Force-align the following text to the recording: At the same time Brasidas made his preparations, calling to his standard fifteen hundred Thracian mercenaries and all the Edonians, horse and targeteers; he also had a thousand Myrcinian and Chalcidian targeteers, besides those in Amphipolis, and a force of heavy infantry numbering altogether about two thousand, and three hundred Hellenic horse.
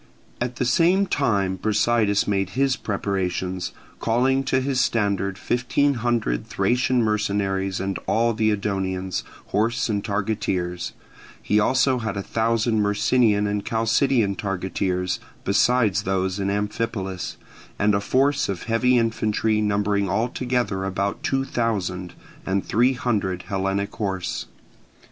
At 0.41 0.55
the 0.55 0.65
same 0.65 1.05
time 1.05 1.57
Brasidas 1.57 2.27
made 2.27 2.49
his 2.57 2.75
preparations, 2.75 3.71
calling 3.99 4.43
to 4.45 4.59
his 4.59 4.81
standard 4.81 5.37
fifteen 5.37 5.93
hundred 5.93 6.47
Thracian 6.47 7.03
mercenaries 7.03 7.79
and 7.79 7.99
all 8.07 8.33
the 8.33 8.49
Edonians, 8.49 9.21
horse 9.49 9.89
and 9.89 10.03
targeteers; 10.03 10.93
he 11.39 11.59
also 11.59 11.99
had 11.99 12.17
a 12.17 12.23
thousand 12.23 12.81
Myrcinian 12.81 13.45
and 13.47 13.63
Chalcidian 13.63 14.35
targeteers, 14.37 15.19
besides 15.43 16.01
those 16.01 16.39
in 16.39 16.49
Amphipolis, 16.49 17.37
and 17.77 17.93
a 17.93 18.01
force 18.01 18.49
of 18.49 18.63
heavy 18.63 18.97
infantry 18.97 19.61
numbering 19.61 20.09
altogether 20.09 20.83
about 20.83 21.21
two 21.21 21.45
thousand, 21.45 22.13
and 22.43 22.65
three 22.65 22.93
hundred 22.93 23.43
Hellenic 23.49 23.93
horse. 23.97 24.47